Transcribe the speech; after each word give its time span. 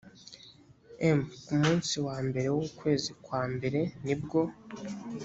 m 1.17 1.19
ku 1.45 1.53
munsi 1.61 1.93
wa 2.07 2.17
mbere 2.27 2.47
w 2.55 2.59
ukwezi 2.69 3.11
kwa 3.23 3.41
mbere 3.53 3.79
ni 4.03 4.15
bwo 4.21 4.41